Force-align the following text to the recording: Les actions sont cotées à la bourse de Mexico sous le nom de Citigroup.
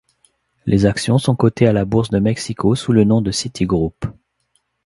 Les 0.65 0.87
actions 0.87 1.19
sont 1.19 1.35
cotées 1.35 1.67
à 1.67 1.73
la 1.73 1.85
bourse 1.85 2.09
de 2.09 2.17
Mexico 2.17 2.73
sous 2.73 2.91
le 2.91 3.03
nom 3.03 3.21
de 3.21 3.29
Citigroup. 3.29 4.03